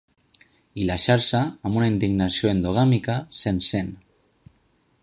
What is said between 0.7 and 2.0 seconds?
I la xarxa –amb una